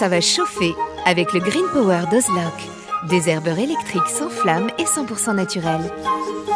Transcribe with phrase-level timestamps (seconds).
[0.00, 2.54] ça va chauffer avec le Green Power d'Ozlock.
[3.10, 5.92] Des herbeurs électriques sans flamme et 100% naturels.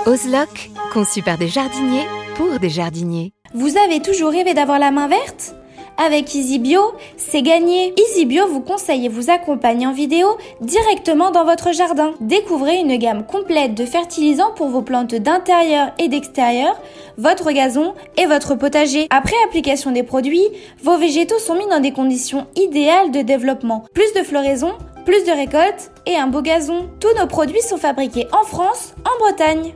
[0.07, 3.35] Ozlock, conçu par des jardiniers pour des jardiniers.
[3.53, 5.55] Vous avez toujours rêvé d'avoir la main verte?
[5.97, 6.81] Avec EasyBio,
[7.17, 7.95] c'est gagné.
[7.97, 10.27] EasyBio vous conseille et vous accompagne en vidéo
[10.61, 12.13] directement dans votre jardin.
[12.21, 16.81] Découvrez une gamme complète de fertilisants pour vos plantes d'intérieur et d'extérieur,
[17.17, 19.07] votre gazon et votre potager.
[19.11, 20.49] Après application des produits,
[20.83, 23.85] vos végétaux sont mis dans des conditions idéales de développement.
[23.95, 24.73] Plus de floraison,
[25.05, 26.89] plus de récoltes et un beau gazon.
[27.01, 29.75] Tous nos produits sont fabriqués en France, en Bretagne.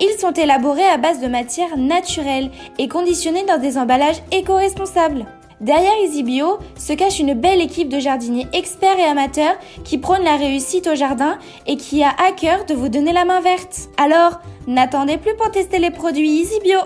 [0.00, 5.24] Ils sont élaborés à base de matières naturelles et conditionnés dans des emballages éco-responsables.
[5.60, 10.36] Derrière EasyBio se cache une belle équipe de jardiniers experts et amateurs qui prônent la
[10.36, 13.88] réussite au jardin et qui a à cœur de vous donner la main verte.
[13.96, 16.80] Alors, n'attendez plus pour tester les produits EasyBio.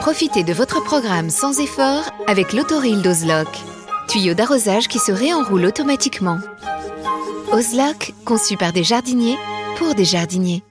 [0.00, 3.48] Profitez de votre programme sans effort avec l'autoril d'Ozlock.
[4.06, 6.38] Tuyau d'arrosage qui se réenroule automatiquement.
[7.52, 9.36] Ozlock, conçu par des jardiniers
[9.76, 10.62] pour des jardiniers.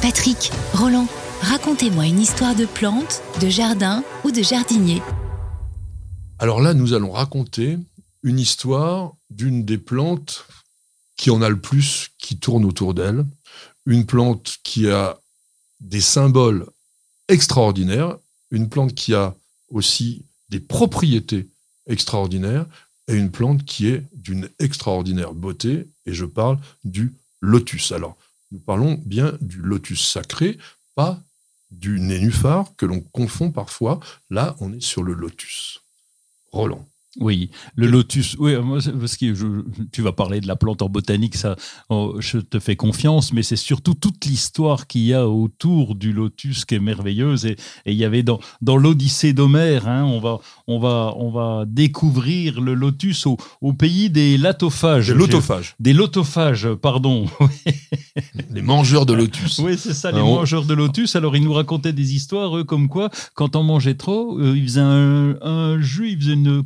[0.00, 1.06] Patrick, Roland,
[1.42, 5.02] racontez-moi une histoire de plante, de jardin ou de jardinier.
[6.42, 7.78] Alors là, nous allons raconter
[8.24, 10.44] une histoire d'une des plantes
[11.16, 13.24] qui en a le plus qui tourne autour d'elle.
[13.86, 15.20] Une plante qui a
[15.78, 16.66] des symboles
[17.28, 18.16] extraordinaires,
[18.50, 19.36] une plante qui a
[19.68, 21.46] aussi des propriétés
[21.86, 22.66] extraordinaires
[23.06, 27.92] et une plante qui est d'une extraordinaire beauté, et je parle du lotus.
[27.92, 28.16] Alors,
[28.50, 30.58] nous parlons bien du lotus sacré,
[30.96, 31.22] pas
[31.70, 34.00] du nénuphar que l'on confond parfois.
[34.28, 35.81] Là, on est sur le lotus.
[36.52, 36.91] Roland.
[37.20, 38.36] Oui, le lotus.
[38.38, 38.54] Oui,
[38.98, 41.56] parce que tu vas parler de la plante en botanique, ça,
[41.90, 46.14] oh, je te fais confiance, mais c'est surtout toute l'histoire qu'il y a autour du
[46.14, 47.44] lotus qui est merveilleuse.
[47.44, 51.64] Et, il y avait dans, dans l'Odyssée d'Homère, hein, on, va, on, va, on va
[51.66, 55.08] découvrir le lotus au, au pays des latophages.
[55.08, 55.74] Des lotophages.
[55.80, 57.26] Des lotophages, pardon.
[58.50, 59.58] les mangeurs de lotus.
[59.58, 61.14] Oui, c'est ça, les mangeurs de lotus.
[61.14, 64.62] Alors, ils nous racontaient des histoires, eux, comme quoi, quand on mangeait trop, euh, ils
[64.62, 66.62] faisaient un, un jus, ils faisaient une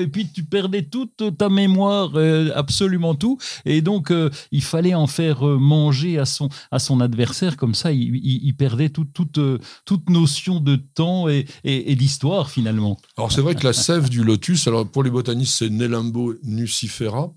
[0.00, 3.38] et puis tu perdais toute ta mémoire, euh, absolument tout.
[3.64, 7.56] Et donc, euh, il fallait en faire euh, manger à son, à son adversaire.
[7.56, 12.98] Comme ça, il, perdait toute, toute, notion de temps et, et, d'histoire, finalement.
[13.16, 17.32] Alors, c'est vrai que la sève du lotus, alors pour les botanistes, c'est Nelimbo nucifera,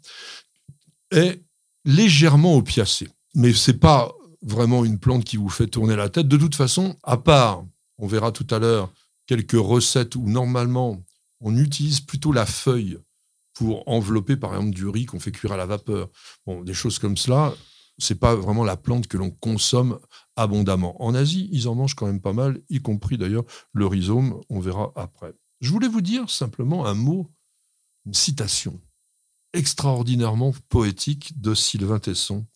[1.12, 1.42] est
[1.86, 3.10] légèrement opiacée.
[3.36, 4.12] Mais c'est pas
[4.42, 6.28] vraiment une plante qui vous fait tourner la tête.
[6.28, 7.64] De toute façon, à part,
[7.98, 8.92] on verra tout à l'heure,
[9.28, 11.02] quelques recettes où normalement
[11.44, 12.98] on utilise plutôt la feuille
[13.54, 16.10] pour envelopper, par exemple, du riz qu'on fait cuire à la vapeur.
[16.48, 17.54] Bon, des choses comme cela,
[18.00, 20.00] c'est pas vraiment la plante que l'on consomme
[20.36, 21.00] abondamment.
[21.04, 23.44] En Asie, ils en mangent quand même pas mal, y compris d'ailleurs
[23.74, 25.34] le rhizome, on verra après.
[25.62, 27.32] Je voulais vous dire simplement un mot,
[28.06, 28.82] une citation
[29.54, 32.48] extraordinairement poétique de Sylvain Tesson,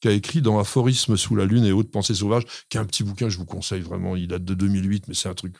[0.00, 2.86] qui a écrit dans Aphorisme sous la lune et Haute pensée sauvage, qui est un
[2.86, 5.56] petit bouquin, je vous conseille vraiment, il date de 2008, mais c'est un truc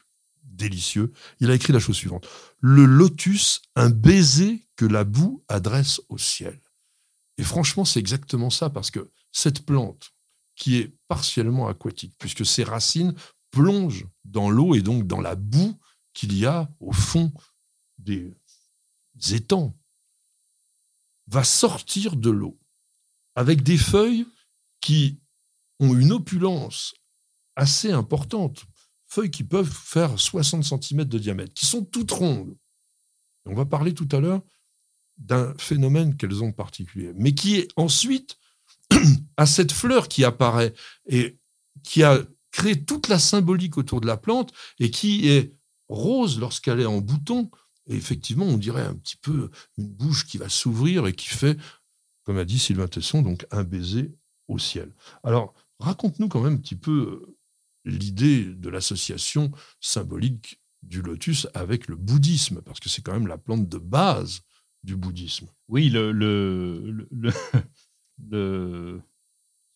[0.61, 1.13] délicieux.
[1.41, 2.29] Il a écrit la chose suivante.
[2.61, 6.61] Le lotus, un baiser que la boue adresse au ciel.
[7.39, 10.13] Et franchement, c'est exactement ça, parce que cette plante,
[10.55, 13.15] qui est partiellement aquatique, puisque ses racines
[13.51, 15.79] plongent dans l'eau et donc dans la boue
[16.13, 17.33] qu'il y a au fond
[17.99, 18.37] des
[19.33, 19.75] étangs,
[21.27, 22.59] va sortir de l'eau
[23.35, 24.27] avec des feuilles
[24.81, 25.21] qui
[25.79, 26.95] ont une opulence
[27.57, 28.65] assez importante
[29.11, 32.57] feuilles qui peuvent faire 60 cm de diamètre, qui sont toutes rondes.
[33.45, 34.43] On va parler tout à l'heure
[35.19, 38.39] d'un phénomène qu'elles ont particulier, mais qui est ensuite
[39.37, 40.73] à cette fleur qui apparaît
[41.07, 41.39] et
[41.83, 42.19] qui a
[42.53, 45.55] créé toute la symbolique autour de la plante et qui est
[45.89, 47.51] rose lorsqu'elle est en bouton.
[47.87, 51.59] Et effectivement, on dirait un petit peu une bouche qui va s'ouvrir et qui fait,
[52.25, 54.15] comme a dit Sylvain Tesson, donc un baiser
[54.49, 54.95] au ciel.
[55.25, 57.37] Alors, raconte-nous quand même un petit peu
[57.85, 63.39] l'idée de l'association symbolique du lotus avec le bouddhisme, parce que c'est quand même la
[63.39, 64.43] plante de base
[64.83, 65.49] du bouddhisme.
[65.69, 66.13] Oui, le...
[66.13, 67.09] le,
[68.31, 69.03] le,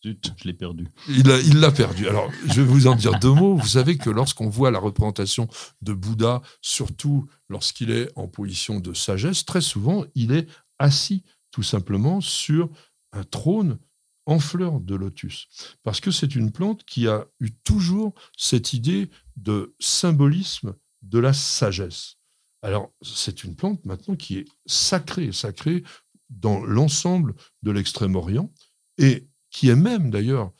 [0.05, 0.87] Zut, je l'ai perdu.
[1.07, 2.07] Il l'a perdu.
[2.07, 3.55] Alors, je vais vous en dire deux mots.
[3.55, 5.47] Vous savez que lorsqu'on voit la représentation
[5.81, 10.47] de Bouddha, surtout lorsqu'il est en position de sagesse, très souvent, il est
[10.77, 12.69] assis tout simplement sur
[13.13, 13.79] un trône
[14.25, 15.47] en fleurs de lotus,
[15.83, 21.33] parce que c'est une plante qui a eu toujours cette idée de symbolisme de la
[21.33, 22.17] sagesse.
[22.61, 25.83] Alors, c'est une plante maintenant qui est sacrée, sacrée
[26.29, 28.51] dans l'ensemble de l'Extrême-Orient,
[28.97, 30.51] et qui est même d'ailleurs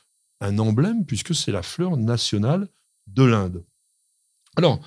[0.42, 2.70] un emblème, puisque c'est la fleur nationale
[3.08, 3.66] de l'Inde.
[4.58, 4.80] Alors,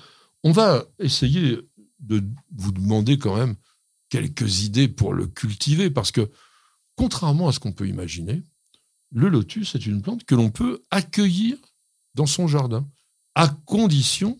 [0.43, 1.59] on va essayer
[1.99, 2.23] de
[2.55, 3.55] vous demander quand même
[4.07, 6.31] quelques idées pour le cultiver, parce que
[6.95, 8.43] contrairement à ce qu'on peut imaginer,
[9.11, 11.57] le lotus est une plante que l'on peut accueillir
[12.15, 12.87] dans son jardin,
[13.35, 14.37] à condition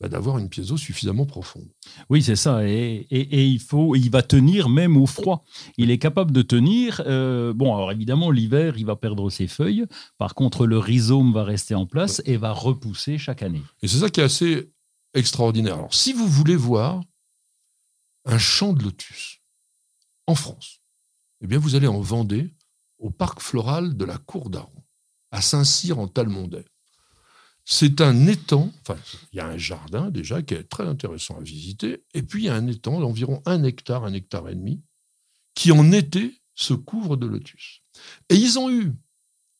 [0.00, 1.68] bah, d'avoir une pièce d'eau suffisamment profonde.
[2.08, 2.64] Oui, c'est ça.
[2.68, 5.44] Et, il faut, il va tenir même au froid.
[5.76, 7.02] Il est capable de tenir.
[7.06, 9.86] Euh, bon, alors évidemment, l'hiver, il va perdre ses feuilles.
[10.16, 13.62] Par contre, le rhizome va rester en place et va repousser chaque année.
[13.82, 14.70] Et c'est ça qui est assez
[15.14, 15.74] extraordinaire.
[15.74, 17.02] Alors, si vous voulez voir
[18.24, 19.40] un champ de lotus
[20.28, 20.80] en France,
[21.40, 22.54] eh bien, vous allez en Vendée,
[22.98, 24.84] au parc floral de la Cour d'Aron,
[25.30, 26.64] à Saint-Cyr en Talmondet.
[27.64, 28.98] C'est un étang, enfin,
[29.32, 32.46] il y a un jardin déjà qui est très intéressant à visiter, et puis il
[32.46, 34.82] y a un étang d'environ un hectare, un hectare et demi,
[35.54, 37.82] qui en été se couvre de lotus.
[38.30, 38.94] Et ils ont eu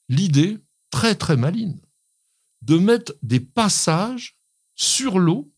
[0.08, 0.58] l'idée,
[0.90, 1.80] très très maligne,
[2.62, 4.38] de mettre des passages
[4.74, 5.52] sur l'eau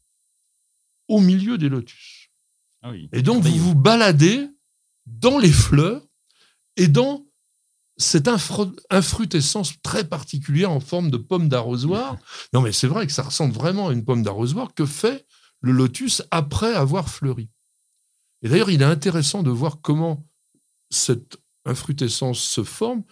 [1.09, 2.31] au milieu des lotus.
[2.83, 4.49] Ah et donc vous vous baladez
[5.07, 6.07] dans les fleurs
[6.77, 7.27] et dans
[8.01, 8.29] cette
[8.91, 12.17] infrutescence très particulière en forme de pomme d'arrosoir.
[12.53, 15.27] Non, mais c'est vrai que ça ressemble vraiment à une pomme d'arrosoir que fait
[15.61, 17.49] le lotus après avoir fleuri.
[18.43, 20.27] Et d'ailleurs, il est intéressant de voir comment
[20.91, 21.37] cette
[21.67, 23.05] infrutescence se forme,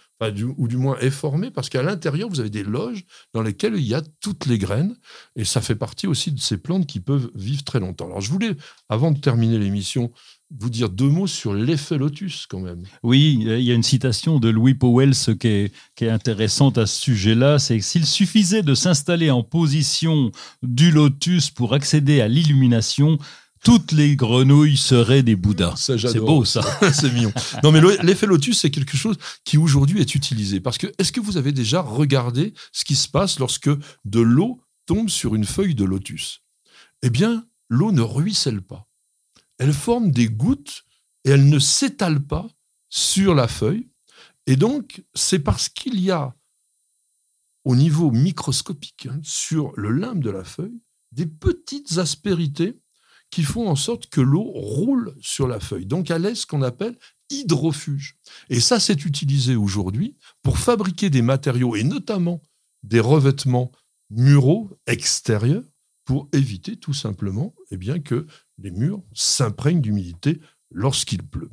[0.56, 3.04] ou du moins est formée, parce qu'à l'intérieur, vous avez des loges
[3.34, 4.96] dans lesquelles il y a toutes les graines,
[5.36, 8.06] et ça fait partie aussi de ces plantes qui peuvent vivre très longtemps.
[8.06, 8.56] Alors, je voulais,
[8.88, 10.10] avant de terminer l'émission,
[10.50, 12.82] vous dire deux mots sur l'effet lotus quand même.
[13.02, 16.86] Oui, il y a une citation de Louis Powell qui est, qui est intéressante à
[16.86, 22.28] ce sujet-là, c'est que s'il suffisait de s'installer en position du lotus pour accéder à
[22.28, 23.18] l'illumination,
[23.64, 25.74] toutes les grenouilles seraient des bouddhas.
[25.76, 26.62] C'est beau ça.
[26.92, 27.32] c'est mignon.
[27.62, 30.60] Non mais l'effet lotus, c'est quelque chose qui aujourd'hui est utilisé.
[30.60, 33.70] Parce que est-ce que vous avez déjà regardé ce qui se passe lorsque
[34.04, 36.42] de l'eau tombe sur une feuille de lotus?
[37.02, 38.87] Eh bien, l'eau ne ruisselle pas
[39.58, 40.84] elle forme des gouttes
[41.24, 42.48] et elle ne s'étale pas
[42.88, 43.88] sur la feuille.
[44.46, 46.34] Et donc, c'est parce qu'il y a,
[47.64, 50.80] au niveau microscopique, hein, sur le limbe de la feuille,
[51.12, 52.80] des petites aspérités
[53.30, 55.86] qui font en sorte que l'eau roule sur la feuille.
[55.86, 56.98] Donc, elle est ce qu'on appelle
[57.30, 58.16] hydrofuge.
[58.48, 62.42] Et ça, c'est utilisé aujourd'hui pour fabriquer des matériaux, et notamment
[62.84, 63.70] des revêtements
[64.08, 65.64] muraux extérieurs,
[66.06, 68.26] pour éviter tout simplement eh bien, que
[68.58, 70.40] les murs s'imprègnent d'humidité
[70.70, 71.50] lorsqu'il pleut.